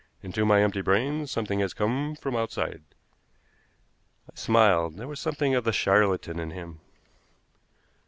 Into 0.23 0.45
my 0.47 0.63
empty 0.63 0.81
brain 0.81 1.27
something 1.27 1.59
has 1.59 1.75
come 1.75 2.15
from 2.15 2.35
outside." 2.35 2.81
I 4.27 4.33
smiled. 4.35 4.97
There 4.97 5.07
was 5.07 5.19
something 5.19 5.53
of 5.53 5.63
the 5.63 5.71
charlatan 5.71 6.39
in 6.39 6.49
him. 6.49 6.79